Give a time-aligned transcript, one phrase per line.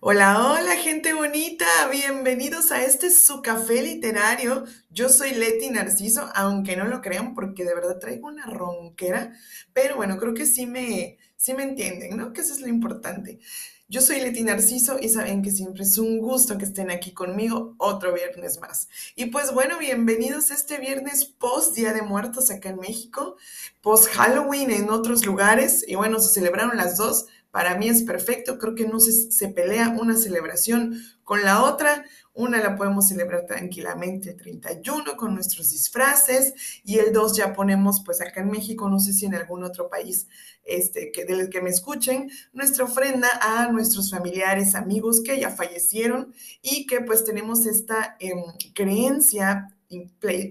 [0.00, 4.64] Hola, hola gente bonita, bienvenidos a este su café literario.
[4.90, 9.32] Yo soy Leti Narciso, aunque no lo crean porque de verdad traigo una ronquera,
[9.72, 12.32] pero bueno, creo que sí me, sí me entienden, ¿no?
[12.32, 13.38] Que eso es lo importante.
[13.90, 17.74] Yo soy Leti Narciso y saben que siempre es un gusto que estén aquí conmigo
[17.78, 18.86] otro viernes más.
[19.16, 23.36] Y pues bueno, bienvenidos este viernes post Día de Muertos acá en México,
[23.80, 27.28] post Halloween en otros lugares y bueno, se celebraron las dos.
[27.50, 32.04] Para mí es perfecto, creo que no se, se pelea una celebración con la otra.
[32.38, 38.04] Una la podemos celebrar tranquilamente el 31 con nuestros disfraces y el 2 ya ponemos,
[38.04, 40.28] pues acá en México, no sé si en algún otro país
[40.62, 46.32] este, que, del que me escuchen, nuestra ofrenda a nuestros familiares, amigos que ya fallecieron
[46.62, 48.40] y que pues tenemos esta em,
[48.72, 49.74] creencia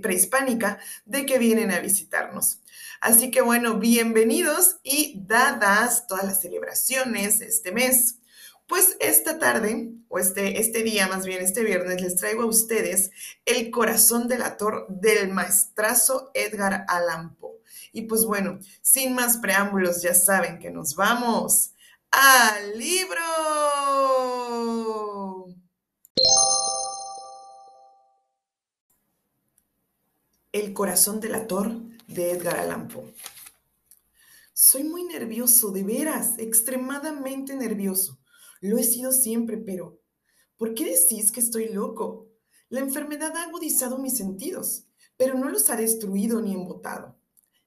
[0.01, 2.59] prehispánica de que vienen a visitarnos.
[2.99, 8.17] Así que bueno, bienvenidos y dadas todas las celebraciones este mes,
[8.67, 13.11] pues esta tarde, o este, este día más bien, este viernes, les traigo a ustedes
[13.45, 17.61] El corazón del ator del maestrazo Edgar Allan Poe.
[17.93, 21.71] Y pues bueno, sin más preámbulos, ya saben que nos vamos
[22.11, 23.17] al libro.
[30.51, 31.71] El corazón del ator
[32.07, 33.13] de Edgar Allan Poe.
[34.53, 38.16] Soy muy nervioso, de veras, extremadamente nervioso.
[38.61, 40.01] Lo he sido siempre, pero
[40.57, 42.29] ¿por qué decís que estoy loco?
[42.69, 47.17] La enfermedad ha agudizado mis sentidos, pero no los ha destruido ni embotado.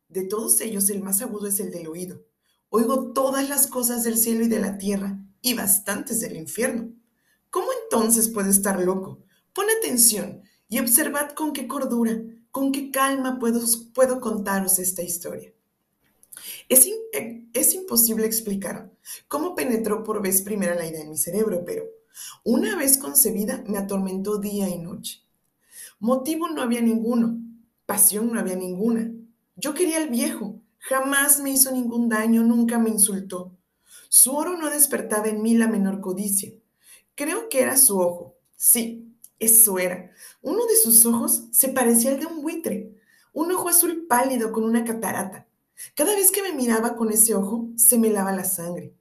[0.09, 2.25] De todos ellos, el más agudo es el del oído.
[2.69, 6.93] Oigo todas las cosas del cielo y de la tierra, y bastantes del infierno.
[7.51, 9.25] ¿Cómo entonces puedo estar loco?
[9.53, 13.61] Pon atención y observad con qué cordura, con qué calma puedo,
[13.95, 15.53] puedo contaros esta historia.
[16.69, 18.91] Es, eh, es imposible explicar
[19.29, 21.85] cómo penetró por vez primera la idea en mi cerebro, pero
[22.45, 25.23] una vez concebida me atormentó día y noche.
[25.99, 27.39] Motivo no había ninguno,
[27.87, 29.13] pasión no había ninguna.
[29.57, 33.57] Yo quería al viejo, jamás me hizo ningún daño, nunca me insultó.
[34.09, 36.53] Su oro no despertaba en mí la menor codicia.
[37.15, 38.37] Creo que era su ojo.
[38.57, 40.11] Sí, eso era.
[40.43, 42.95] Uno de sus ojos se parecía al de un buitre,
[43.33, 45.47] un ojo azul pálido con una catarata.
[45.95, 48.95] Cada vez que me miraba con ese ojo, se me lava la sangre.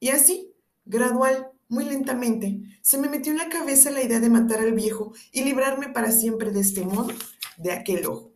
[0.00, 0.52] Y así,
[0.84, 5.12] gradual, muy lentamente, se me metió en la cabeza la idea de matar al viejo
[5.32, 7.12] y librarme para siempre de este modo,
[7.56, 8.32] de aquel ojo.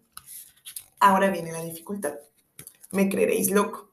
[0.99, 2.15] Ahora viene la dificultad.
[2.91, 3.93] Me creeréis loco.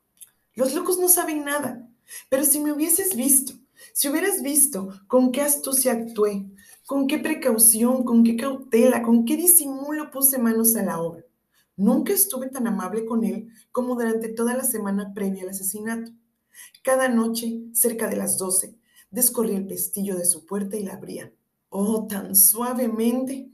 [0.55, 1.87] Los locos no saben nada,
[2.29, 3.53] pero si me hubieses visto,
[3.93, 6.45] si hubieras visto con qué astucia actué,
[6.87, 11.26] con qué precaución, con qué cautela, con qué disimulo puse manos a la obra.
[11.77, 16.11] Nunca estuve tan amable con él como durante toda la semana previa al asesinato.
[16.83, 18.75] Cada noche, cerca de las doce,
[19.11, 21.31] descorrí el pestillo de su puerta y la abría.
[21.69, 23.51] Oh, tan suavemente.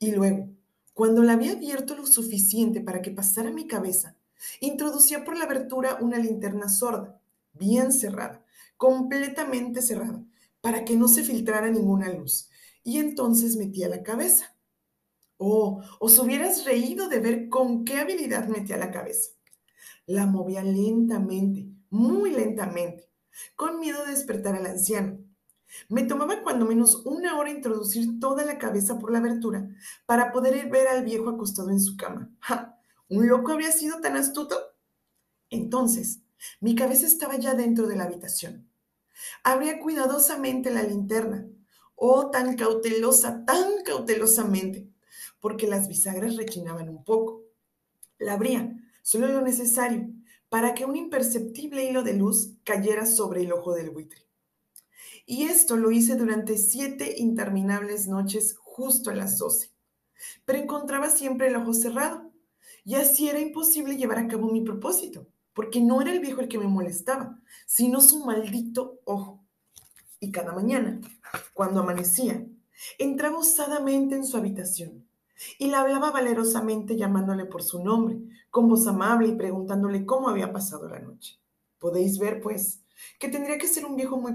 [0.00, 0.48] Y luego,
[0.94, 4.16] cuando la había abierto lo suficiente para que pasara mi cabeza,
[4.60, 7.20] introducía por la abertura una linterna sorda,
[7.52, 8.44] bien cerrada,
[8.76, 10.24] completamente cerrada,
[10.60, 12.48] para que no se filtrara ninguna luz,
[12.82, 14.53] y entonces metía la cabeza.
[15.36, 19.30] Oh, os hubieras reído de ver con qué habilidad metía la cabeza.
[20.06, 23.10] La movía lentamente, muy lentamente,
[23.56, 25.18] con miedo de despertar al anciano.
[25.88, 29.68] Me tomaba cuando menos una hora introducir toda la cabeza por la abertura
[30.06, 32.30] para poder ver al viejo acostado en su cama.
[32.40, 32.78] ¡Ja!
[33.08, 34.56] ¿Un loco habría sido tan astuto?
[35.50, 36.20] Entonces,
[36.60, 38.70] mi cabeza estaba ya dentro de la habitación.
[39.42, 41.46] Abría cuidadosamente la linterna.
[41.96, 44.93] Oh, tan cautelosa, tan cautelosamente
[45.44, 47.42] porque las bisagras rechinaban un poco.
[48.18, 50.08] La abría, solo lo necesario,
[50.48, 54.26] para que un imperceptible hilo de luz cayera sobre el ojo del buitre.
[55.26, 59.70] Y esto lo hice durante siete interminables noches justo a las doce.
[60.46, 62.32] Pero encontraba siempre el ojo cerrado,
[62.82, 66.48] y así era imposible llevar a cabo mi propósito, porque no era el viejo el
[66.48, 69.44] que me molestaba, sino su maldito ojo.
[70.20, 71.02] Y cada mañana,
[71.52, 72.46] cuando amanecía,
[72.98, 75.03] entraba osadamente en su habitación
[75.58, 78.18] y la hablaba valerosamente llamándole por su nombre,
[78.50, 81.38] con voz amable y preguntándole cómo había pasado la noche.
[81.78, 82.82] Podéis ver, pues,
[83.18, 84.34] que tendría que ser un viejo muy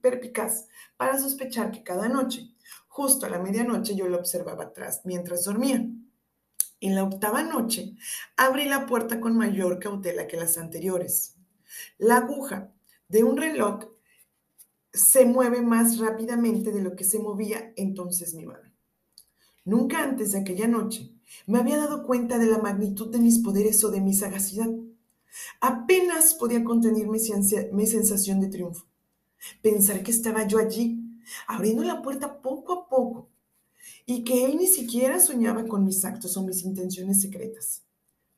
[0.00, 0.66] perpicaz
[0.96, 2.50] para sospechar que cada noche,
[2.88, 5.86] justo a la medianoche, yo lo observaba atrás mientras dormía.
[6.80, 7.94] En la octava noche,
[8.36, 11.36] abrí la puerta con mayor cautela que las anteriores.
[11.98, 12.72] La aguja
[13.08, 13.84] de un reloj
[14.92, 18.70] se mueve más rápidamente de lo que se movía entonces mi mano.
[19.68, 21.12] Nunca antes de aquella noche
[21.46, 24.70] me había dado cuenta de la magnitud de mis poderes o de mi sagacidad.
[25.60, 27.18] Apenas podía contener mi,
[27.72, 28.86] mi sensación de triunfo.
[29.60, 30.98] Pensar que estaba yo allí,
[31.46, 33.28] abriendo la puerta poco a poco,
[34.06, 37.82] y que él ni siquiera soñaba con mis actos o mis intenciones secretas.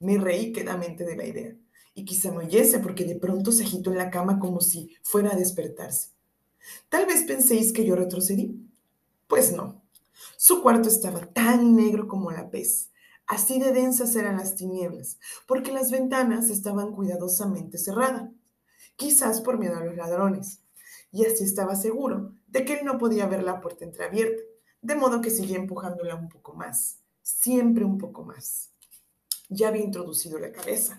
[0.00, 1.56] Me reí quedamente de la idea
[1.94, 5.32] y quizá me oyese porque de pronto se agitó en la cama como si fuera
[5.32, 6.08] a despertarse.
[6.88, 8.68] Tal vez penséis que yo retrocedí.
[9.28, 9.79] Pues no.
[10.36, 12.90] Su cuarto estaba tan negro como la pez.
[13.26, 18.28] Así de densas eran las tinieblas, porque las ventanas estaban cuidadosamente cerradas,
[18.96, 20.62] quizás por miedo a los ladrones.
[21.12, 24.42] Y así estaba seguro de que él no podía ver la puerta entreabierta,
[24.82, 28.70] de modo que seguía empujándola un poco más, siempre un poco más.
[29.48, 30.98] Ya había introducido la cabeza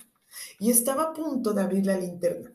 [0.59, 2.53] y estaba a punto de abrir la linterna,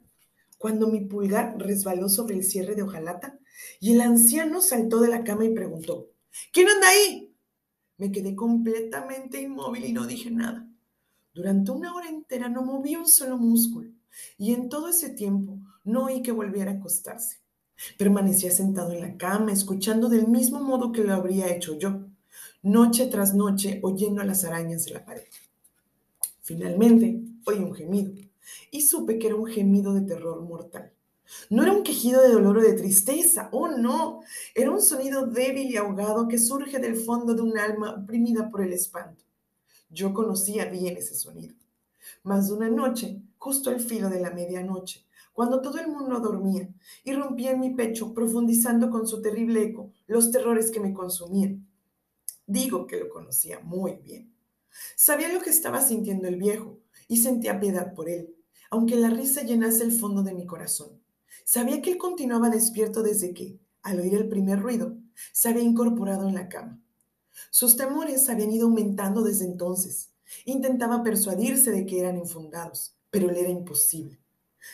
[0.58, 3.38] cuando mi pulgar resbaló sobre el cierre de hojalata
[3.80, 6.10] y el anciano saltó de la cama y preguntó,
[6.52, 7.34] ¿quién anda ahí?
[7.98, 10.68] Me quedé completamente inmóvil y no dije nada.
[11.34, 13.90] Durante una hora entera no moví un solo músculo
[14.38, 17.38] y en todo ese tiempo no oí que volviera a acostarse.
[17.98, 22.06] Permanecía sentado en la cama, escuchando del mismo modo que lo habría hecho yo,
[22.62, 25.24] noche tras noche, oyendo a las arañas de la pared.
[26.42, 28.12] Finalmente, oí un gemido
[28.70, 30.92] y supe que era un gemido de terror mortal.
[31.50, 34.20] No era un quejido de dolor o de tristeza, oh no,
[34.54, 38.62] era un sonido débil y ahogado que surge del fondo de un alma oprimida por
[38.62, 39.24] el espanto.
[39.90, 41.54] Yo conocía bien ese sonido.
[42.22, 46.68] Más de una noche, justo al filo de la medianoche, cuando todo el mundo dormía,
[47.04, 51.66] irrumpía en mi pecho, profundizando con su terrible eco los terrores que me consumían.
[52.46, 54.32] Digo que lo conocía muy bien.
[54.94, 56.78] Sabía lo que estaba sintiendo el viejo,
[57.08, 58.34] y sentía piedad por él,
[58.70, 61.00] aunque la risa llenase el fondo de mi corazón.
[61.48, 64.96] Sabía que él continuaba despierto desde que, al oír el primer ruido,
[65.32, 66.80] se había incorporado en la cama.
[67.50, 70.10] Sus temores habían ido aumentando desde entonces.
[70.44, 74.18] Intentaba persuadirse de que eran infundados, pero le era imposible.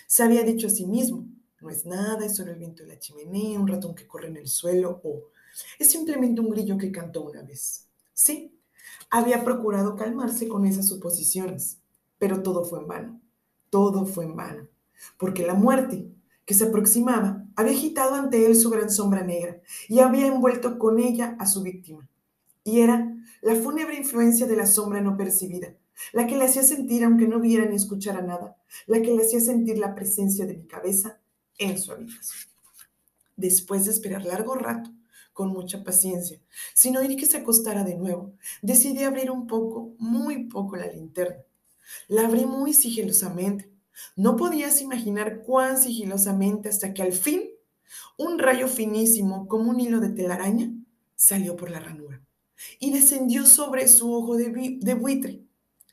[0.06, 1.26] Se había dicho a sí mismo,
[1.60, 4.38] no es nada, es solo el viento de la chimenea, un ratón que corre en
[4.38, 5.24] el suelo o
[5.78, 7.86] es simplemente un grillo que cantó una vez.
[8.14, 8.58] Sí,
[9.10, 11.82] había procurado calmarse con esas suposiciones,
[12.16, 13.20] pero todo fue en vano,
[13.68, 14.68] todo fue en vano,
[15.18, 16.08] porque la muerte
[16.44, 20.98] que se aproximaba había agitado ante él su gran sombra negra y había envuelto con
[20.98, 22.08] ella a su víctima.
[22.64, 25.74] Y era la fúnebre influencia de la sombra no percibida,
[26.12, 28.56] la que le hacía sentir, aunque no viera ni escuchara nada,
[28.86, 31.20] la que le hacía sentir la presencia de mi cabeza
[31.58, 32.50] en su habitación.
[33.36, 34.90] Después de esperar largo rato,
[35.32, 36.38] con mucha paciencia,
[36.74, 41.42] sin oír que se acostara de nuevo, decidí abrir un poco, muy poco la linterna
[42.08, 43.71] la abrí muy sigilosamente.
[44.16, 47.42] No podías imaginar cuán sigilosamente hasta que al fin
[48.16, 50.70] un rayo finísimo como un hilo de telaraña
[51.14, 52.20] salió por la ranura
[52.78, 55.42] y descendió sobre su ojo de, buitre.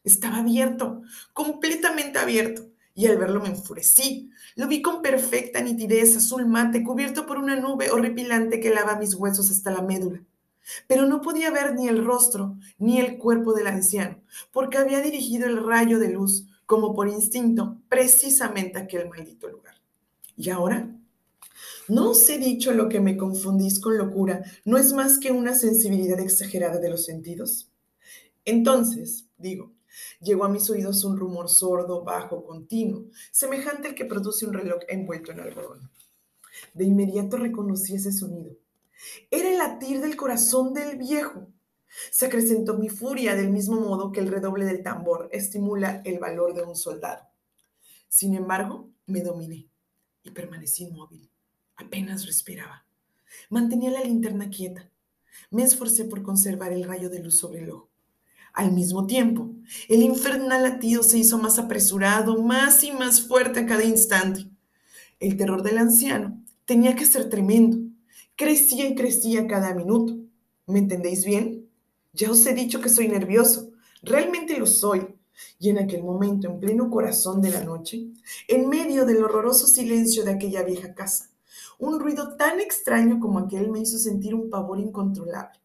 [0.03, 1.01] Estaba abierto,
[1.33, 4.29] completamente abierto, y al verlo me enfurecí.
[4.55, 9.15] Lo vi con perfecta nitidez, azul mate, cubierto por una nube horripilante que lava mis
[9.15, 10.21] huesos hasta la médula
[10.87, 15.47] pero no podía ver ni el rostro ni el cuerpo del anciano, porque había dirigido
[15.47, 19.73] el rayo de luz, como por instinto, precisamente aquel maldito lugar.
[20.37, 20.95] ¿Y ahora?
[21.87, 25.55] ¿No os he dicho lo que me confundís con locura no es más que una
[25.55, 27.71] sensibilidad exagerada de los sentidos?
[28.45, 29.73] Entonces, digo,
[30.21, 34.83] llegó a mis oídos un rumor sordo, bajo, continuo, semejante al que produce un reloj
[34.89, 35.89] envuelto en algodón.
[36.75, 38.55] De inmediato reconocí ese sonido
[39.31, 41.47] era el latir del corazón del viejo.
[42.11, 46.53] Se acrecentó mi furia del mismo modo que el redoble del tambor estimula el valor
[46.53, 47.23] de un soldado.
[48.07, 49.67] Sin embargo, me dominé
[50.23, 51.29] y permanecí inmóvil.
[51.75, 52.85] Apenas respiraba.
[53.49, 54.89] Mantenía la linterna quieta.
[55.51, 57.89] Me esforcé por conservar el rayo de luz sobre el ojo.
[58.53, 59.51] Al mismo tiempo,
[59.87, 64.49] el infernal latido se hizo más apresurado, más y más fuerte a cada instante.
[65.19, 67.89] El terror del anciano tenía que ser tremendo
[68.39, 70.17] crecía y crecía cada minuto.
[70.65, 71.58] ¿Me entendéis bien?
[72.13, 73.71] Ya os he dicho que soy nervioso.
[74.01, 75.15] Realmente lo soy.
[75.59, 78.07] Y en aquel momento, en pleno corazón de la noche,
[78.47, 81.29] en medio del horroroso silencio de aquella vieja casa,
[81.77, 85.59] un ruido tan extraño como aquel me hizo sentir un pavor incontrolable.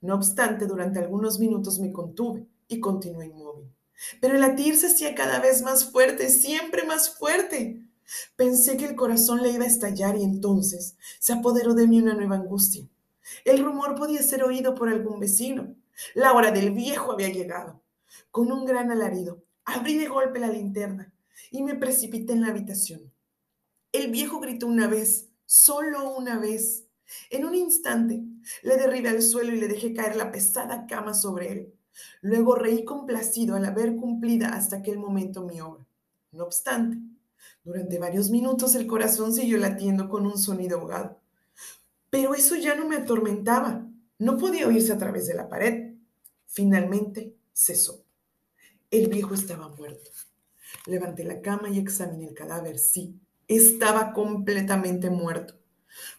[0.00, 3.70] No obstante, durante algunos minutos me contuve y continué inmóvil.
[4.20, 7.86] Pero el latir se hacía cada vez más fuerte, siempre más fuerte.
[8.36, 12.14] Pensé que el corazón le iba a estallar y entonces se apoderó de mí una
[12.14, 12.88] nueva angustia.
[13.44, 15.74] El rumor podía ser oído por algún vecino.
[16.14, 17.82] La hora del viejo había llegado.
[18.30, 21.12] Con un gran alarido, abrí de golpe la linterna
[21.50, 23.12] y me precipité en la habitación.
[23.92, 26.86] El viejo gritó una vez, solo una vez.
[27.30, 28.22] En un instante
[28.62, 31.74] le derribé al suelo y le dejé caer la pesada cama sobre él.
[32.22, 35.86] Luego reí complacido al haber cumplida hasta aquel momento mi obra.
[36.30, 36.98] No obstante,
[37.64, 41.21] durante varios minutos el corazón siguió latiendo con un sonido ahogado.
[42.12, 43.88] Pero eso ya no me atormentaba.
[44.18, 45.94] No podía oírse a través de la pared.
[46.44, 48.04] Finalmente cesó.
[48.90, 50.10] El viejo estaba muerto.
[50.84, 52.78] Levanté la cama y examiné el cadáver.
[52.78, 55.54] Sí, estaba completamente muerto.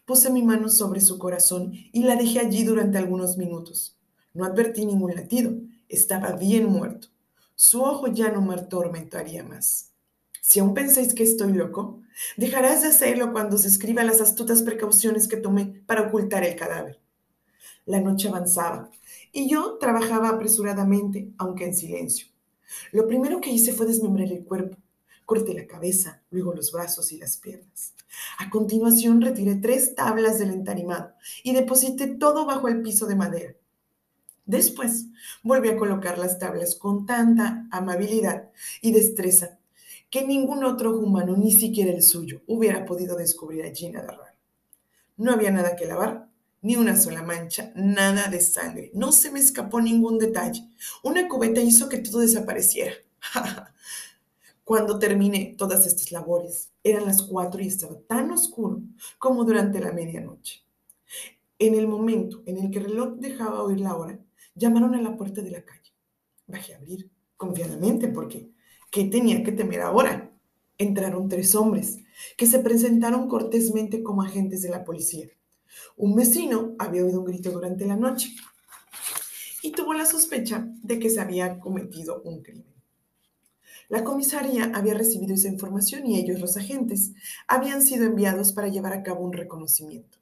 [0.03, 3.99] Puse mi mano sobre su corazón y la dejé allí durante algunos minutos.
[4.33, 5.53] No advertí ningún latido.
[5.89, 7.09] Estaba bien muerto.
[7.53, 9.91] Su ojo ya no me atormentaría más.
[10.41, 12.01] Si aún pensáis que estoy loco,
[12.37, 16.99] dejarás de hacerlo cuando se escriban las astutas precauciones que tomé para ocultar el cadáver.
[17.85, 18.89] La noche avanzaba
[19.31, 22.27] y yo trabajaba apresuradamente, aunque en silencio.
[22.91, 24.77] Lo primero que hice fue desmembrar el cuerpo.
[25.25, 27.93] Corté la cabeza, luego los brazos y las piernas.
[28.39, 33.55] A continuación retiré tres tablas del entarimado y deposité todo bajo el piso de madera.
[34.45, 35.05] Después
[35.41, 38.49] volví a colocar las tablas con tanta amabilidad
[38.81, 39.57] y destreza
[40.13, 44.37] que ningún otro humano, ni siquiera el suyo, hubiera podido descubrir allí nada raro.
[45.17, 46.29] No había nada que lavar,
[46.61, 48.91] ni una sola mancha, nada de sangre.
[48.93, 50.69] No se me escapó ningún detalle.
[51.01, 52.93] Una cubeta hizo que todo desapareciera.
[54.63, 58.83] Cuando terminé todas estas labores, eran las cuatro y estaba tan oscuro
[59.17, 60.61] como durante la medianoche.
[61.57, 64.19] En el momento en el que el reloj dejaba oír la hora,
[64.53, 65.91] llamaron a la puerta de la calle.
[66.45, 68.52] Bajé a abrir, confiadamente, porque
[68.93, 70.31] ¿qué tenía que temer ahora?
[70.77, 71.97] Entraron tres hombres,
[72.37, 75.29] que se presentaron cortésmente como agentes de la policía.
[75.97, 78.29] Un vecino había oído un grito durante la noche
[79.63, 82.71] y tuvo la sospecha de que se había cometido un crimen.
[83.89, 87.13] La comisaría había recibido esa información y ellos, los agentes,
[87.47, 90.19] habían sido enviados para llevar a cabo un reconocimiento.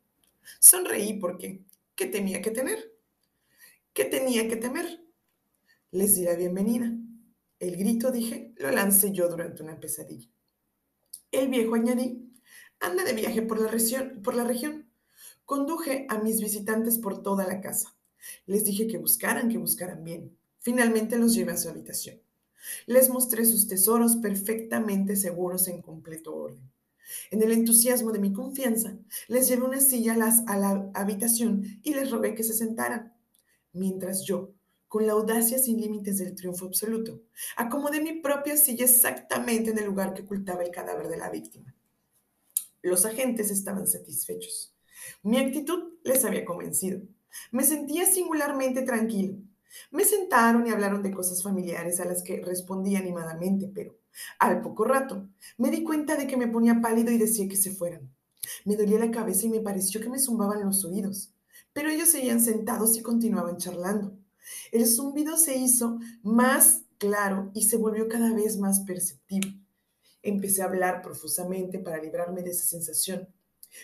[0.60, 1.60] Sonreí porque,
[1.96, 2.94] ¿qué tenía que temer?
[3.94, 5.04] ¿Qué tenía que temer?
[5.92, 6.94] Les di la bienvenida.
[7.62, 10.28] El grito, dije, lo lancé yo durante una pesadilla.
[11.32, 12.34] El viejo añadí,
[12.80, 14.90] anda de viaje por la, región, por la región.
[15.46, 17.96] Conduje a mis visitantes por toda la casa.
[18.48, 20.36] Les dije que buscaran, que buscaran bien.
[20.58, 22.20] Finalmente los llevé a su habitación.
[22.88, 26.68] Les mostré sus tesoros perfectamente seguros en completo orden.
[27.30, 30.14] En el entusiasmo de mi confianza, les llevé una silla
[30.48, 33.14] a, la habitación y les rogué que se sentaran,
[33.72, 34.56] mientras yo,
[34.92, 37.22] con la audacia sin límites del triunfo absoluto,
[37.56, 41.74] acomodé mi propia silla exactamente en el lugar que ocultaba el cadáver de la víctima.
[42.82, 44.76] Los agentes estaban satisfechos.
[45.24, 47.02] Mi actitud les había convencido.
[47.52, 49.38] Me sentía singularmente tranquilo
[49.90, 53.98] me sentaron y hablaron de cosas familiares a las que respondí animadamente, pero
[54.40, 57.72] al poco rato me di cuenta de que me ponía pálido y decía que se
[57.72, 58.14] fueran.
[58.66, 61.34] Me dolía la cabeza y me pareció que me zumbaban los oídos,
[61.74, 64.18] pero ellos seguían sentados y continuaban charlando.
[64.72, 69.60] El zumbido se hizo más claro y se volvió cada vez más perceptible.
[70.22, 73.28] Empecé a hablar profusamente para librarme de esa sensación.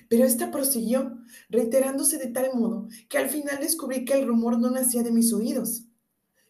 [0.10, 1.18] Pero esta prosiguió,
[1.50, 5.34] reiterándose de tal modo que al final descubrí que el rumor no nacía de mis
[5.34, 5.86] oídos.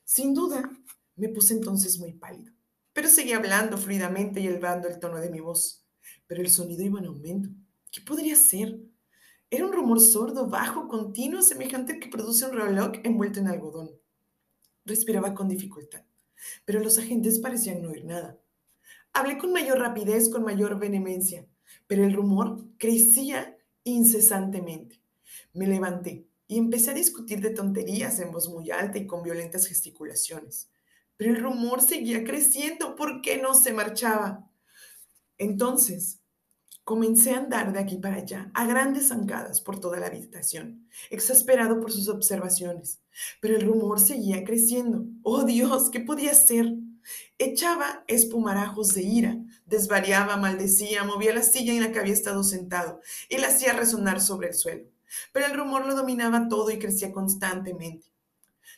[0.04, 0.70] Sin duda,
[1.16, 2.54] me puse entonces muy pálido,
[2.94, 5.86] pero seguía hablando fluidamente y elevando el tono de mi voz.
[6.26, 7.50] Pero el sonido iba en aumento.
[7.92, 8.80] ¿Qué podría ser?
[9.50, 13.92] Era un rumor sordo, bajo, continuo, semejante al que produce un reloj envuelto en algodón.
[14.86, 16.04] Respiraba con dificultad,
[16.66, 18.38] pero los agentes parecían no oír nada.
[19.14, 21.48] Hablé con mayor rapidez, con mayor vehemencia
[21.88, 25.02] pero el rumor crecía incesantemente.
[25.54, 29.68] Me levanté y empecé a discutir de tonterías en voz muy alta y con violentas
[29.68, 30.70] gesticulaciones.
[31.16, 32.96] Pero el rumor seguía creciendo.
[32.96, 34.50] ¿Por qué no se marchaba?
[35.38, 36.22] Entonces,
[36.88, 41.82] comencé a andar de aquí para allá, a grandes zancadas por toda la habitación, exasperado
[41.82, 43.02] por sus observaciones.
[43.42, 45.04] Pero el rumor seguía creciendo.
[45.22, 45.90] ¡Oh Dios!
[45.90, 46.76] ¿Qué podía ser?
[47.38, 53.02] Echaba espumarajos de ira, desvariaba, maldecía, movía la silla en la que había estado sentado
[53.28, 54.86] y la hacía resonar sobre el suelo.
[55.34, 58.08] Pero el rumor lo dominaba todo y crecía constantemente.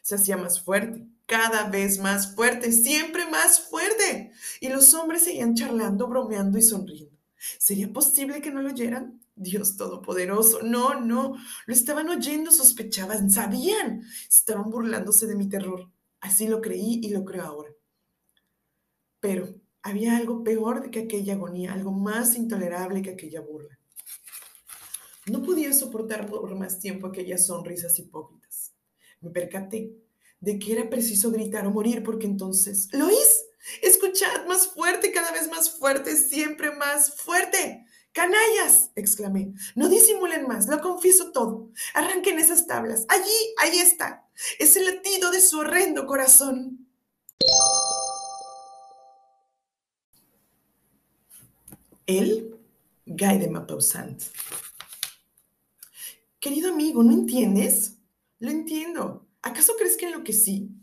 [0.01, 4.31] Se hacía más fuerte, cada vez más fuerte, siempre más fuerte.
[4.61, 7.18] Y los hombres seguían charlando, bromeando y sonriendo.
[7.57, 9.21] ¿Sería posible que no lo oyeran?
[9.35, 15.89] Dios Todopoderoso, no, no, lo estaban oyendo, sospechaban, sabían, estaban burlándose de mi terror.
[16.19, 17.71] Así lo creí y lo creo ahora.
[19.21, 23.79] Pero había algo peor que aquella agonía, algo más intolerable que aquella burla.
[25.27, 28.73] No podía soportar por más tiempo aquellas sonrisas hipócritas.
[29.21, 29.93] Me percaté
[30.39, 33.09] de que era preciso gritar o morir porque entonces, ¿lo
[34.09, 37.85] Escuchad más fuerte, cada vez más fuerte, siempre más fuerte.
[38.11, 38.89] ¡Canallas!
[38.95, 39.53] exclamé.
[39.75, 41.69] No disimulen más, lo confieso todo.
[41.93, 43.05] Arranquen esas tablas.
[43.07, 44.27] Allí, ahí está.
[44.57, 46.87] Es el latido de su horrendo corazón.
[52.07, 52.57] Él,
[53.05, 54.23] Guy de Maupassant.
[56.39, 57.93] Querido amigo, ¿no entiendes?
[58.39, 59.27] Lo entiendo.
[59.43, 60.78] ¿Acaso crees que enloquecí?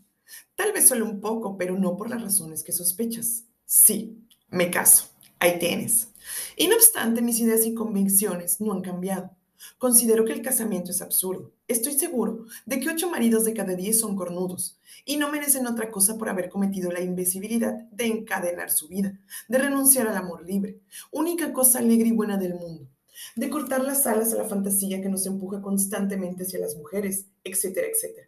[0.55, 3.45] Tal vez solo un poco, pero no por las razones que sospechas.
[3.65, 4.17] Sí,
[4.49, 5.09] me caso.
[5.39, 6.09] Ahí tienes.
[6.55, 9.31] Y no obstante, mis ideas y convicciones no han cambiado.
[9.77, 11.51] Considero que el casamiento es absurdo.
[11.67, 15.91] Estoy seguro de que ocho maridos de cada diez son cornudos y no merecen otra
[15.91, 20.79] cosa por haber cometido la invisibilidad de encadenar su vida, de renunciar al amor libre,
[21.11, 22.87] única cosa alegre y buena del mundo,
[23.35, 27.87] de cortar las alas a la fantasía que nos empuja constantemente hacia las mujeres, etcétera,
[27.87, 28.27] etcétera.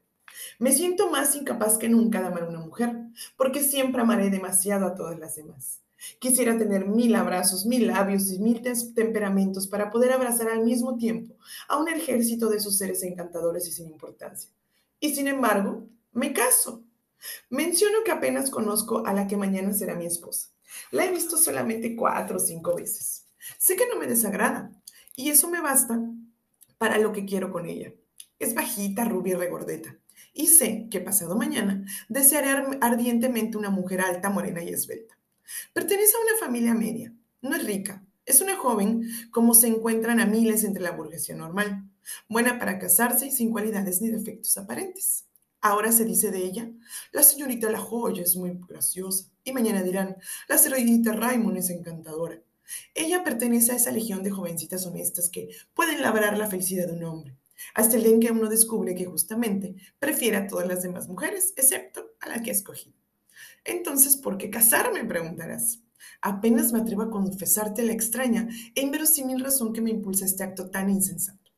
[0.59, 2.95] Me siento más incapaz que nunca de amar a una mujer,
[3.37, 5.81] porque siempre amaré demasiado a todas las demás.
[6.19, 8.61] Quisiera tener mil abrazos, mil labios y mil
[8.95, 11.35] temperamentos para poder abrazar al mismo tiempo
[11.67, 14.49] a un ejército de esos seres encantadores y sin importancia.
[14.99, 16.83] Y sin embargo, me caso.
[17.49, 20.49] Menciono que apenas conozco a la que mañana será mi esposa.
[20.91, 23.25] La he visto solamente cuatro o cinco veces.
[23.57, 24.71] Sé que no me desagrada
[25.15, 25.99] y eso me basta
[26.77, 27.93] para lo que quiero con ella.
[28.39, 29.98] Es bajita, rubia y regordeta.
[30.33, 35.17] Y sé que pasado mañana desearé ardientemente una mujer alta, morena y esbelta.
[35.73, 37.13] Pertenece a una familia media.
[37.41, 38.05] No es rica.
[38.25, 41.89] Es una joven como se encuentran a miles entre la burguesía normal.
[42.27, 45.25] Buena para casarse y sin cualidades ni defectos aparentes.
[45.61, 46.71] Ahora se dice de ella,
[47.11, 49.25] la señorita La Joya es muy graciosa.
[49.43, 50.15] Y mañana dirán,
[50.47, 52.41] la señorita Raymond es encantadora.
[52.93, 57.03] Ella pertenece a esa legión de jovencitas honestas que pueden labrar la felicidad de un
[57.03, 57.35] hombre.
[57.73, 61.53] Hasta el día en que uno descubre que justamente prefiere a todas las demás mujeres,
[61.55, 62.95] excepto a la que ha escogido.
[63.63, 65.05] Entonces, ¿por qué casarme?
[65.05, 65.81] preguntarás.
[66.21, 70.69] Apenas me atrevo a confesarte la extraña e inverosímil razón que me impulsa este acto
[70.69, 71.51] tan insensato.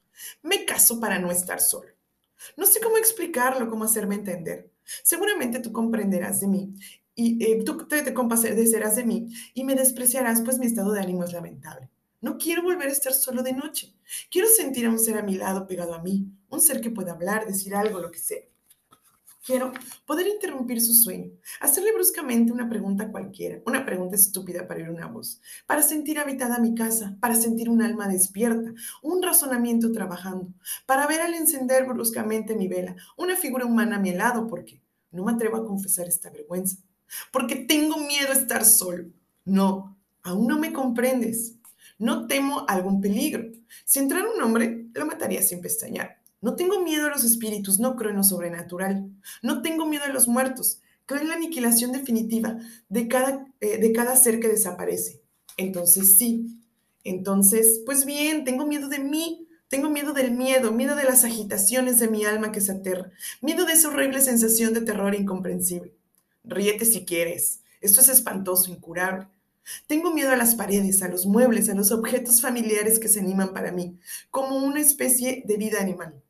[0.44, 1.90] Me caso para no estar solo.
[2.58, 4.72] No sé cómo explicarlo, cómo hacerme entender.
[5.04, 6.74] Seguramente tú comprenderás de mí
[7.16, 11.02] y eh, tú te, te compadecerás de mí y me despreciarás, pues mi estado de
[11.02, 11.90] ánimo es lamentable.
[12.22, 13.96] No quiero volver a estar solo de noche.
[14.30, 17.14] Quiero sentir a un ser a mi lado pegado a mí, un ser que pueda
[17.14, 18.42] hablar, decir algo, lo que sea.
[19.44, 19.74] Quiero
[20.06, 21.32] poder interrumpir su sueño,
[21.62, 26.60] hacerle bruscamente una pregunta cualquiera, una pregunta estúpida para oír una voz, para sentir habitada
[26.60, 30.54] mi casa, para sentir un alma despierta, un razonamiento trabajando,
[30.86, 34.80] para ver al encender bruscamente mi vela, una figura humana a mi lado, porque
[35.10, 36.78] no me atrevo a confesar esta vergüenza,
[37.32, 39.06] porque tengo miedo a estar solo.
[39.44, 41.56] No, aún no me comprendes.
[42.02, 43.52] No temo algún peligro.
[43.86, 46.18] Si entrara un hombre, lo mataría sin pestañear.
[46.42, 49.08] No tengo miedo a los espíritus, no creo en lo sobrenatural.
[49.44, 50.82] No tengo miedo a los muertos.
[51.06, 52.58] Creo en la aniquilación definitiva
[52.90, 55.22] de cada, eh, de cada ser que desaparece.
[55.58, 56.58] Entonces sí.
[57.04, 59.48] Entonces, pues bien, tengo miedo de mí.
[59.68, 63.12] Tengo miedo del miedo, miedo de las agitaciones de mi alma que se aterra,
[63.42, 65.94] miedo de esa horrible sensación de terror incomprensible.
[66.44, 67.62] Ríete si quieres.
[67.80, 69.28] Esto es espantoso, incurable.
[69.88, 73.54] Tengo miedo a las paredes, a los muebles, a los objetos familiares que se animan
[73.54, 73.98] para mí,
[74.30, 76.22] como una especie de vida animal.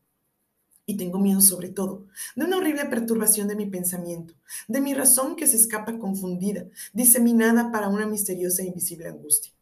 [0.85, 4.33] Y tengo miedo sobre todo de una horrible perturbación de mi pensamiento,
[4.67, 9.53] de mi razón que se escapa confundida, diseminada para una misteriosa e invisible angustia.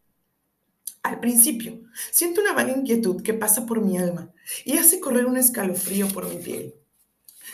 [1.04, 4.32] Al principio, siento una vaga inquietud que pasa por mi alma
[4.66, 6.76] y hace correr un escalofrío por mi piel.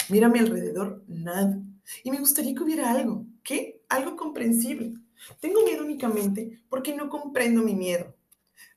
[0.09, 1.61] Mira mi alrededor, nada.
[2.03, 3.25] Y me gustaría que hubiera algo.
[3.43, 3.81] ¿Qué?
[3.89, 4.93] Algo comprensible.
[5.39, 8.15] Tengo miedo únicamente porque no comprendo mi miedo.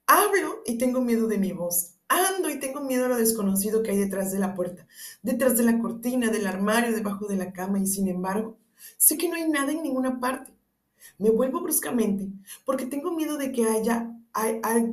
[0.07, 1.95] Hablo y tengo miedo de mi voz.
[2.09, 4.87] Ando y tengo miedo a lo desconocido que hay detrás de la puerta,
[5.23, 8.57] detrás de la cortina, del armario, debajo de la cama y sin embargo,
[8.97, 10.51] sé que no hay nada en ninguna parte.
[11.19, 12.29] Me vuelvo bruscamente
[12.65, 14.11] porque tengo miedo de que haya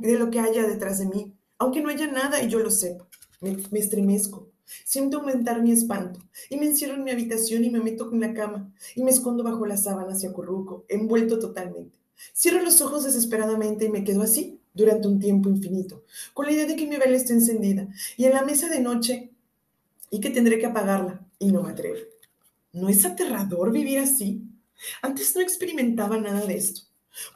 [0.00, 3.06] de lo que haya detrás de mí, aunque no haya nada y yo lo sepa.
[3.40, 4.50] Me, me estremezco,
[4.84, 8.34] siento aumentar mi espanto y me encierro en mi habitación y me meto en la
[8.34, 11.98] cama y me escondo bajo las sábanas y acurruco, envuelto totalmente.
[12.34, 16.66] Cierro los ojos desesperadamente y me quedo así, durante un tiempo infinito, con la idea
[16.66, 19.30] de que mi vela está encendida y en la mesa de noche
[20.10, 21.98] y que tendré que apagarla y no me atrevo.
[22.72, 24.42] ¿No es aterrador vivir así?
[25.00, 26.82] Antes no experimentaba nada de esto.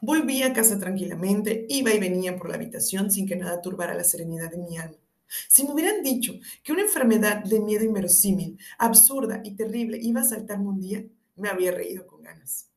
[0.02, 4.04] Volví a casa tranquilamente, iba y venía por la habitación sin que nada turbara la
[4.04, 4.99] serenidad de mi alma.
[5.48, 10.24] Si me hubieran dicho que una enfermedad de miedo inverosímil, absurda y terrible iba a
[10.24, 11.04] saltarme un día,
[11.36, 12.68] me habría reído con ganas.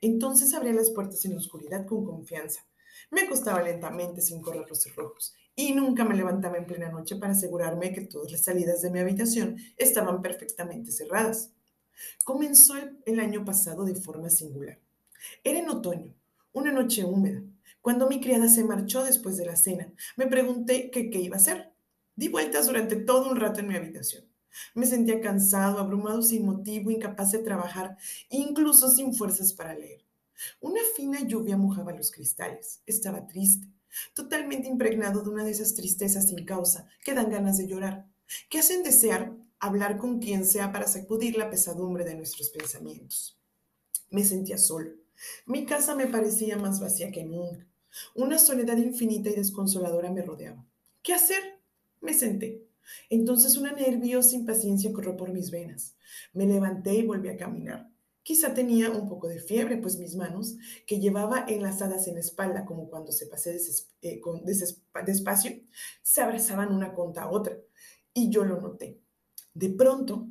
[0.00, 2.68] Entonces abría las puertas en la oscuridad con confianza,
[3.10, 7.32] me acostaba lentamente sin correr los cerrojos y nunca me levantaba en plena noche para
[7.32, 11.52] asegurarme que todas las salidas de mi habitación estaban perfectamente cerradas.
[12.24, 12.74] Comenzó
[13.06, 14.78] el, año pasado de forma singular.
[15.42, 16.14] Era en otoño,
[16.52, 17.42] una noche húmeda,
[17.80, 21.72] Cuando mi criada se marchó después de la cena, me pregunté qué iba a hacer.
[22.18, 24.24] Di vueltas durante todo un rato en mi habitación.
[24.74, 27.96] Me sentía cansado, abrumado sin motivo, incapaz de trabajar,
[28.28, 30.04] incluso sin fuerzas para leer.
[30.60, 32.82] Una fina lluvia mojaba los cristales.
[32.86, 33.68] Estaba triste,
[34.14, 38.08] totalmente impregnado de una de esas tristezas sin causa que dan ganas de llorar,
[38.50, 43.38] que hacen desear hablar con quien sea para sacudir la pesadumbre de nuestros pensamientos.
[44.10, 44.90] Me sentía solo.
[45.46, 47.64] Mi casa me parecía más vacía que nunca.
[48.16, 50.66] Una soledad infinita y desconsoladora me rodeaba.
[51.00, 51.57] ¿Qué hacer?
[52.00, 52.68] Me senté.
[53.10, 55.96] Entonces una nerviosa impaciencia corrió por mis venas.
[56.32, 57.90] Me levanté y volví a caminar.
[58.22, 60.56] Quizá tenía un poco de fiebre, pues mis manos,
[60.86, 63.58] que llevaba enlazadas en la espalda, como cuando se pasé
[64.02, 64.20] eh,
[65.06, 65.52] despacio,
[66.02, 67.56] se abrazaban una contra otra.
[68.12, 69.00] Y yo lo noté.
[69.54, 70.28] De pronto,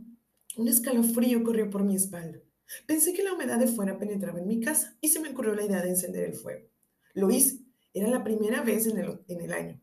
[0.58, 2.39] un escalofrío corrió por mi espalda.
[2.86, 5.65] Pensé que la humedad de fuera penetraba en mi casa y se me ocurrió la
[5.65, 6.67] idea de encender el fuego.
[7.13, 7.63] Lo hice.
[7.93, 9.82] Era la primera vez en el año.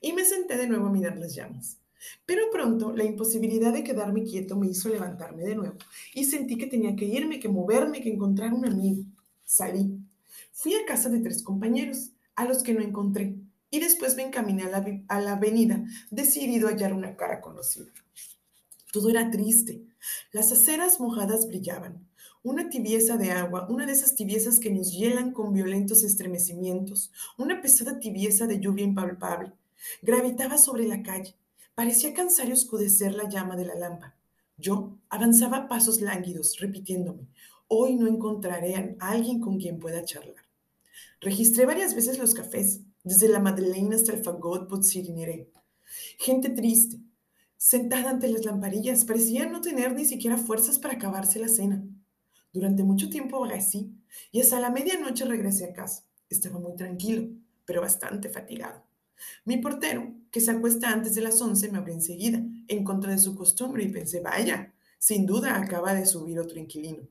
[0.00, 1.78] Y me senté de nuevo a mirar las llamas.
[2.26, 5.76] Pero pronto la imposibilidad de quedarme quieto me hizo levantarme de nuevo
[6.14, 9.04] y sentí que tenía que irme, que moverme, que encontrar un amigo.
[9.44, 9.98] Salí.
[10.52, 13.36] Fui a casa de tres compañeros, a los que no encontré,
[13.70, 17.90] y después me encaminé a la, avenida, decidido a hallar una cara conocida.
[18.92, 19.82] Todo era triste.
[20.32, 22.06] Las aceras mojadas brillaban.
[22.42, 27.60] Una tibieza de agua, una de esas tibiezas que nos hielan con violentos estremecimientos, una
[27.60, 29.52] pesada tibieza de lluvia impalpable,
[30.02, 31.36] gravitaba sobre la calle,
[31.74, 34.16] Parecía cansar y oscurecer la llama de la lámpara.
[34.56, 37.26] Yo avanzaba a pasos lánguidos, repitiéndome,
[37.66, 40.44] hoy no encontraré a alguien con quien pueda charlar.
[41.20, 45.50] Registré varias veces los cafés, desde la Madeleine hasta el Fagot Potsirineré.
[46.18, 47.00] Gente triste,
[47.56, 51.82] sentada ante las lamparillas, parecía no tener ni siquiera fuerzas para acabarse la cena.
[52.52, 53.92] Durante mucho tiempo vagué así,
[54.30, 56.04] y hasta la medianoche regresé a casa.
[56.30, 57.30] Estaba muy tranquilo,
[57.64, 58.84] pero bastante fatigado.
[59.44, 63.18] Mi portero, que se acuesta antes de las 11, me abrió enseguida, en contra de
[63.18, 67.06] su costumbre, y pensé, vaya, sin duda acaba de subir otro inquilino.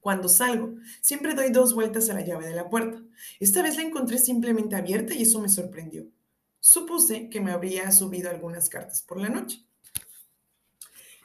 [0.00, 3.02] Cuando salgo, siempre doy dos vueltas a la llave de la puerta.
[3.38, 6.06] Esta vez la encontré simplemente abierta y eso me sorprendió.
[6.58, 9.64] Supuse que me habría subido algunas cartas por la noche.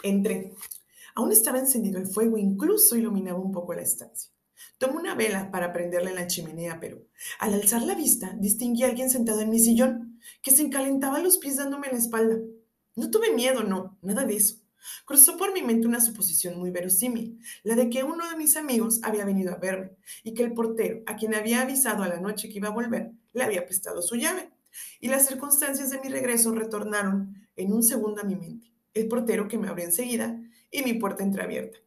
[0.03, 0.53] Entré.
[1.15, 4.34] Aún estaba encendido el fuego, incluso iluminaba un poco la estancia.
[4.77, 7.01] Tomé una vela para prenderla en la chimenea, pero
[7.39, 11.37] al alzar la vista distinguí a alguien sentado en mi sillón, que se encalentaba los
[11.37, 12.37] pies dándome la espalda.
[12.95, 14.57] No tuve miedo, no, nada de eso.
[15.05, 18.99] Cruzó por mi mente una suposición muy verosímil, la de que uno de mis amigos
[19.03, 19.91] había venido a verme
[20.23, 23.11] y que el portero, a quien había avisado a la noche que iba a volver,
[23.33, 24.49] le había prestado su llave.
[24.99, 28.71] Y las circunstancias de mi regreso retornaron en un segundo a mi mente.
[28.93, 31.84] El portero que me abrió enseguida y mi puerta entreabierta.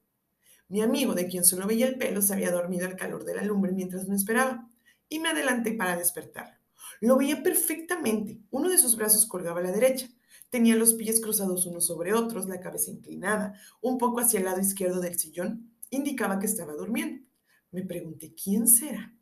[0.69, 3.43] Mi amigo, de quien solo veía el pelo, se había dormido al calor de la
[3.43, 4.69] lumbre mientras me esperaba,
[5.09, 6.61] y me adelanté para despertar.
[7.01, 8.41] Lo veía perfectamente.
[8.51, 10.09] Uno de sus brazos colgaba a la derecha.
[10.51, 14.61] Tenía los pies cruzados unos sobre otros, la cabeza inclinada, un poco hacia el lado
[14.61, 15.73] izquierdo del sillón.
[15.91, 17.25] Indicaba que estaba durmiendo.
[17.71, 19.15] Me pregunté, ¿quién será?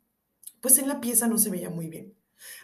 [0.61, 2.13] Pues en la pieza no se veía muy bien.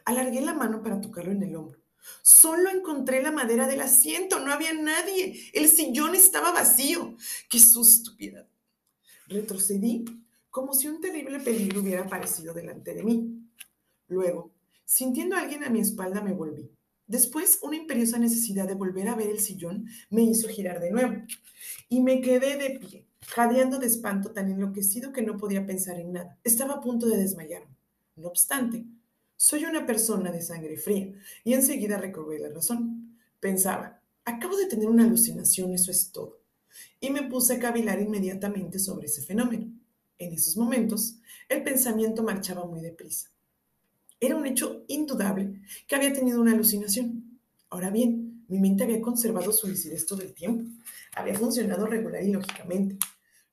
[0.05, 1.79] Alargué la mano para tocarlo en el hombro.
[2.21, 5.51] Solo encontré la madera del asiento, no había nadie.
[5.53, 7.15] El sillón estaba vacío.
[7.49, 8.11] ¡Qué susto,
[9.27, 10.05] Retrocedí
[10.53, 13.43] como si un terrible peligro hubiera aparecido delante de mí.
[14.07, 14.51] Luego,
[14.85, 16.69] sintiendo a alguien a mi espalda, me volví.
[17.07, 21.15] Después, una imperiosa necesidad de volver a ver el sillón me hizo girar de nuevo.
[21.89, 26.13] Y me quedé de pie, jadeando de espanto tan enloquecido que no podía pensar en
[26.13, 26.37] nada.
[26.43, 27.75] Estaba a punto de desmayarme.
[28.15, 28.85] No obstante,
[29.35, 31.11] soy una persona de sangre fría
[31.43, 33.17] y enseguida recobré la razón.
[33.39, 36.42] Pensaba, acabo de tener una alucinación, eso es todo
[36.99, 39.71] y me puse a cavilar inmediatamente sobre ese fenómeno.
[40.17, 43.29] En esos momentos, el pensamiento marchaba muy deprisa.
[44.19, 47.39] Era un hecho indudable que había tenido una alucinación.
[47.69, 50.69] Ahora bien, mi mente había conservado su lucidez todo el tiempo.
[51.15, 52.97] Había funcionado regular y lógicamente.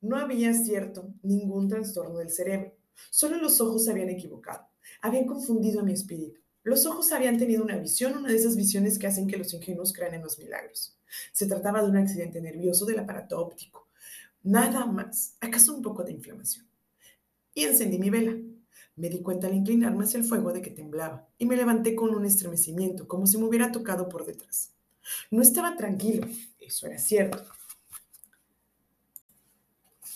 [0.01, 2.73] No había, cierto, ningún trastorno del cerebro.
[3.11, 4.67] Solo los ojos se habían equivocado.
[5.03, 6.41] Habían confundido a mi espíritu.
[6.63, 9.93] Los ojos habían tenido una visión, una de esas visiones que hacen que los ingenuos
[9.93, 10.99] crean en los milagros.
[11.33, 13.89] Se trataba de un accidente nervioso del aparato óptico.
[14.43, 16.67] Nada más, acaso un poco de inflamación.
[17.55, 18.37] Y encendí mi vela.
[18.97, 22.15] Me di cuenta al inclinarme hacia el fuego de que temblaba y me levanté con
[22.15, 24.73] un estremecimiento, como si me hubiera tocado por detrás.
[25.31, 26.27] No estaba tranquilo,
[26.59, 27.43] eso era cierto.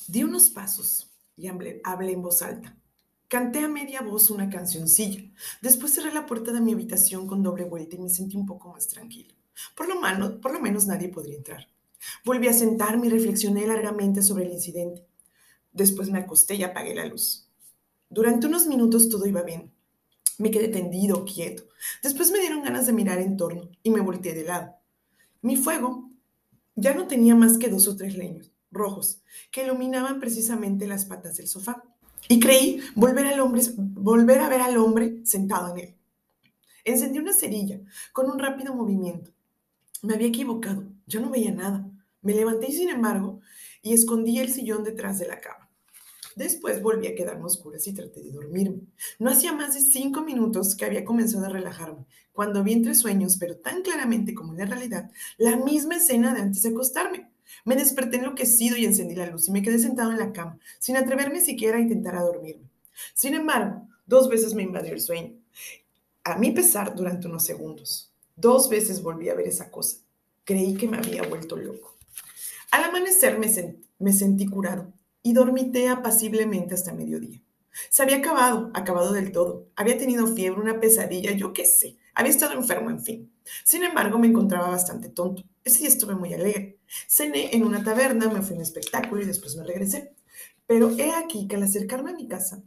[0.07, 2.77] Di unos pasos y hablé, hablé en voz alta.
[3.29, 5.23] Canté a media voz una cancioncilla.
[5.63, 8.73] Después cerré la puerta de mi habitación con doble vuelta y me sentí un poco
[8.73, 9.35] más tranquilo.
[9.77, 11.69] Por lo, por lo menos nadie podría entrar.
[12.25, 15.07] Volví a sentarme y reflexioné largamente sobre el incidente.
[15.73, 17.49] Después me acosté y apagué la luz.
[18.11, 19.73] Durante unos minutos todo iba bien.
[20.39, 21.65] Me quedé tendido, quieto.
[22.03, 24.75] Después me dieron ganas de mirar en torno y me volteé de lado.
[25.43, 26.11] Mi fuego
[26.75, 31.37] ya no tenía más que dos o tres leños rojos que iluminaban precisamente las patas
[31.37, 31.83] del sofá.
[32.29, 35.95] Y creí volver, a ver al hombre sentado en él.
[36.85, 37.81] Encendí una cerilla
[38.13, 39.31] con un rápido movimiento.
[40.03, 41.91] Me había equivocado, yo no veía nada.
[42.23, 43.41] Me levanté, sin embargo,
[43.83, 45.71] y escondí el sillón detrás de la cama.
[46.37, 48.83] Después volví a quedarme oscuras y traté de dormirme.
[49.19, 53.37] No hacía más de cinco minutos que había comenzado a relajarme, cuando vi entre sueños,
[53.39, 57.31] pero tan claramente como en la realidad, la misma escena de antes de acostarme.
[57.65, 60.97] Me desperté enloquecido y encendí la luz y me quedé sentado en la cama, sin
[60.97, 62.69] atreverme siquiera a intentar a dormirme.
[63.15, 65.35] Sin embargo, dos veces me invadió el sueño.
[66.25, 68.11] A mi pesar, durante unos segundos.
[68.37, 69.99] Dos veces volví a ver esa cosa.
[70.45, 71.97] Creí que me había vuelto loco.
[72.71, 73.49] Al amanecer me,
[73.99, 77.41] me sentí curado y dormité apaciblemente hasta mediodía.
[77.91, 79.69] Se había acabado, acabado del todo.
[79.77, 81.97] Había tenido fiebre, una pesadilla, yo qué sé.
[82.15, 83.33] Había estado enfermo, en fin.
[83.65, 85.43] Sin embargo, me encontraba bastante tonto.
[85.65, 86.79] Ese día estuve muy alegre.
[87.09, 90.15] Cené en una taberna, me fui a un espectáculo y después me regresé.
[90.67, 92.63] Pero he aquí que al acercarme a mi casa,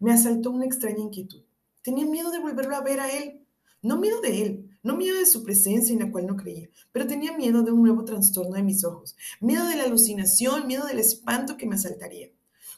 [0.00, 1.42] me asaltó una extraña inquietud.
[1.82, 3.46] Tenía miedo de volverlo a ver a él.
[3.82, 7.06] No miedo de él, no miedo de su presencia en la cual no creía, pero
[7.06, 10.98] tenía miedo de un nuevo trastorno de mis ojos, miedo de la alucinación, miedo del
[10.98, 12.28] espanto que me asaltaría.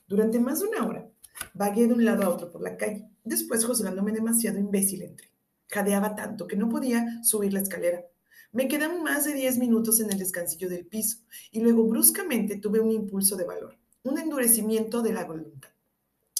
[0.07, 1.11] Durante más de una hora,
[1.55, 3.09] vagué de un lado a otro por la calle.
[3.25, 5.32] Después, juzgándome demasiado imbécil, entré.
[5.73, 8.05] Jadeaba tanto que no podía subir la escalera.
[8.53, 11.19] Me quedaban más de 10 minutos en el descansillo del piso
[11.51, 15.71] y luego bruscamente tuve un impulso de valor, un endurecimiento de la voluntad.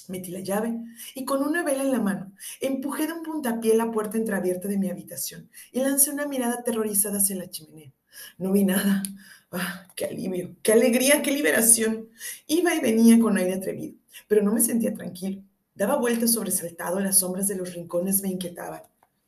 [0.09, 0.79] Metí la llave
[1.15, 4.77] y con una vela en la mano empujé de un puntapié la puerta entreabierta de
[4.77, 7.93] mi habitación y lancé una mirada aterrorizada hacia la chimenea.
[8.37, 9.03] No vi nada.
[9.51, 10.57] ¡Ah, qué alivio!
[10.63, 11.23] ¡Qué alegría!
[11.23, 12.11] ¡Qué liberación!
[12.47, 13.95] Iba y venía con aire atrevido,
[14.29, 15.43] pero no me sentía tranquilo.
[15.75, 18.83] Daba vueltas sobresaltado, las sombras de los rincones me inquietaban.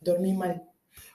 [0.04, 0.62] Dormí mal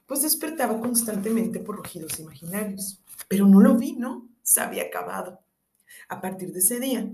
[0.10, 3.00] pues despertaba constantemente por rugidos imaginarios.
[3.28, 4.28] Pero no lo vi, ¿no?
[4.42, 5.40] Se había acabado.
[6.08, 7.08] A partir de ese día,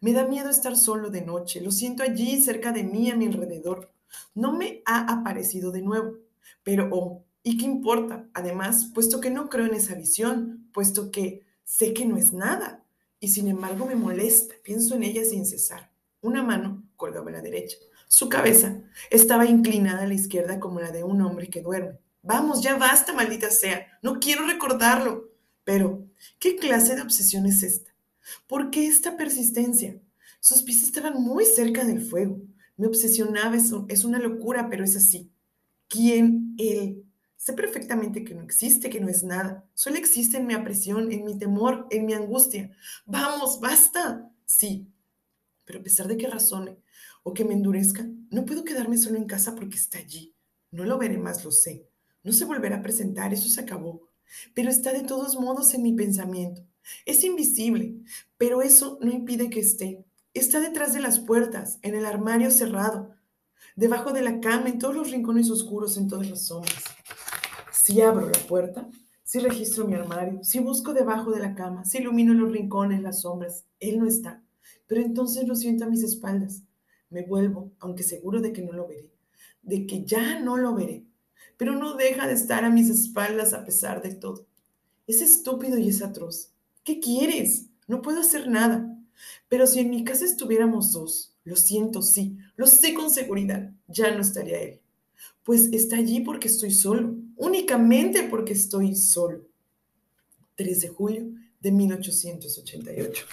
[0.00, 1.60] me da miedo estar solo de noche.
[1.60, 3.92] Lo siento allí, cerca de mí, a mi alrededor.
[4.34, 6.16] No me ha aparecido de nuevo.
[6.64, 8.28] Pero, oh, ¿y qué importa?
[8.34, 12.84] Además, puesto que no creo en esa visión, puesto que sé que no es nada.
[13.20, 15.92] Y sin embargo me molesta, pienso en ella sin cesar.
[16.20, 17.76] Una mano colgaba a la derecha.
[18.12, 22.00] Su cabeza estaba inclinada a la izquierda como la de un hombre que duerme.
[22.22, 23.86] Vamos, ya basta, maldita sea.
[24.02, 25.30] No quiero recordarlo.
[25.62, 26.04] Pero,
[26.40, 27.92] ¿qué clase de obsesión es esta?
[28.48, 29.96] ¿Por qué esta persistencia?
[30.40, 32.40] Sus pies estaban muy cerca del fuego.
[32.76, 35.30] Me obsesionaba, es una locura, pero es así.
[35.86, 37.04] ¿Quién él?
[37.36, 39.64] Sé perfectamente que no existe, que no es nada.
[39.74, 42.72] Solo existe en mi apresión, en mi temor, en mi angustia.
[43.06, 44.28] Vamos, basta.
[44.44, 44.88] Sí,
[45.64, 46.76] pero a pesar de que razone
[47.22, 50.34] o que me endurezca, no puedo quedarme solo en casa porque está allí.
[50.70, 51.88] No lo veré más, lo sé.
[52.22, 54.02] No se volverá a presentar, eso se acabó.
[54.54, 56.62] Pero está de todos modos en mi pensamiento.
[57.06, 57.96] Es invisible,
[58.38, 60.04] pero eso no impide que esté.
[60.32, 63.10] Está detrás de las puertas, en el armario cerrado,
[63.74, 66.84] debajo de la cama, en todos los rincones oscuros, en todas las sombras.
[67.72, 68.88] Si abro la puerta,
[69.24, 73.22] si registro mi armario, si busco debajo de la cama, si ilumino los rincones, las
[73.22, 74.42] sombras, él no está.
[74.86, 76.62] Pero entonces lo siento a mis espaldas.
[77.10, 79.10] Me vuelvo, aunque seguro de que no lo veré,
[79.62, 81.04] de que ya no lo veré
[81.60, 84.46] pero no deja de estar a mis espaldas a pesar de todo.
[85.06, 86.54] Es estúpido y es atroz.
[86.84, 87.66] ¿Qué quieres?
[87.86, 88.98] No puedo hacer nada.
[89.46, 94.10] Pero si en mi casa estuviéramos dos, lo siento, sí, lo sé con seguridad, ya
[94.10, 94.80] no estaría él.
[95.44, 99.42] Pues está allí porque estoy solo, únicamente porque estoy solo.
[100.54, 101.28] 3 de julio
[101.60, 103.26] de 1888.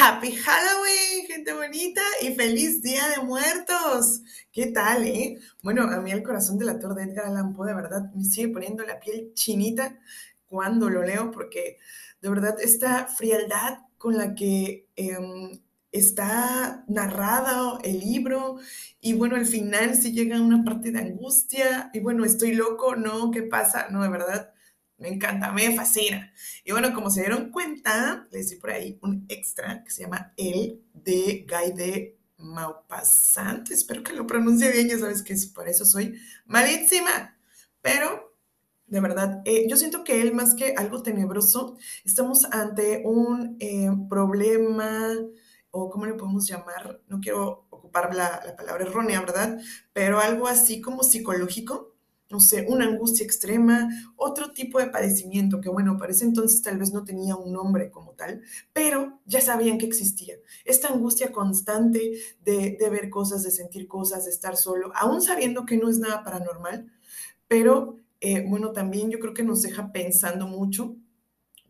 [0.00, 4.22] Happy Halloween, gente bonita, y feliz Día de Muertos.
[4.52, 5.40] ¿Qué tal, eh?
[5.60, 8.46] Bueno, a mí el corazón del actor de Edgar Allan Poe, de verdad, me sigue
[8.46, 9.98] poniendo la piel chinita
[10.46, 11.78] cuando lo leo, porque
[12.22, 18.58] de verdad esta frialdad con la que em, está narrado el libro,
[19.00, 23.32] y bueno, al final sí llega una parte de angustia, y bueno, estoy loco, ¿no?
[23.32, 23.88] ¿Qué pasa?
[23.90, 24.52] No, de verdad
[24.98, 26.32] me encanta, me fascina.
[26.64, 30.32] Y bueno, como se dieron cuenta, les di por ahí un extra que se llama
[30.36, 33.70] El de Guy de Maupassant.
[33.70, 37.38] Espero que lo pronuncie bien, ya sabes que por eso soy malísima.
[37.80, 38.36] Pero,
[38.86, 43.90] de verdad, eh, yo siento que él, más que algo tenebroso, estamos ante un eh,
[44.08, 45.14] problema,
[45.70, 49.58] o cómo le podemos llamar, no quiero ocupar la palabra errónea, ¿verdad?
[49.92, 51.97] Pero algo así como psicológico
[52.30, 56.78] no sé, una angustia extrema, otro tipo de padecimiento que, bueno, para ese entonces tal
[56.78, 60.36] vez no tenía un nombre como tal, pero ya sabían que existía.
[60.64, 62.12] Esta angustia constante
[62.44, 65.98] de, de ver cosas, de sentir cosas, de estar solo, aún sabiendo que no es
[65.98, 66.90] nada paranormal,
[67.48, 70.96] pero eh, bueno, también yo creo que nos deja pensando mucho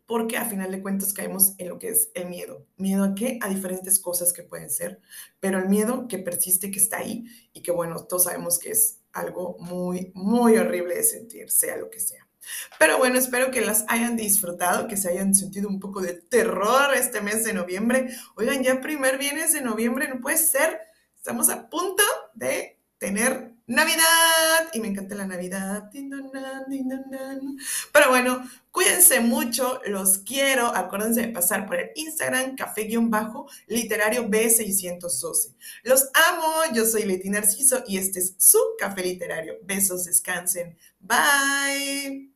[0.05, 2.65] porque a final de cuentas caemos en lo que es el miedo.
[2.77, 3.37] ¿Miedo a qué?
[3.41, 4.99] A diferentes cosas que pueden ser,
[5.39, 8.98] pero el miedo que persiste, que está ahí y que bueno, todos sabemos que es
[9.13, 12.27] algo muy, muy horrible de sentir, sea lo que sea.
[12.77, 16.93] Pero bueno, espero que las hayan disfrutado, que se hayan sentido un poco de terror
[16.95, 18.09] este mes de noviembre.
[18.35, 20.79] Oigan, ya primer viernes de noviembre, no puede ser.
[21.15, 24.67] Estamos a punto de tener Navidad.
[24.73, 25.89] Y me encanta la Navidad.
[27.93, 30.67] Pero bueno, cuídense mucho, los quiero.
[30.75, 35.55] Acuérdense de pasar por el Instagram, café-literario B612.
[35.83, 39.55] Los amo, yo soy Leti Narciso y este es su café literario.
[39.63, 40.75] Besos, descansen.
[40.99, 42.33] Bye.